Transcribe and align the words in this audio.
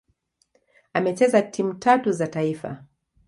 Amecheza 0.93 1.41
timu 1.41 1.73
tatu 1.73 2.11
za 2.13 2.27
taifa 2.27 2.83